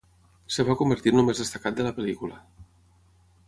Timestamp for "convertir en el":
0.79-1.27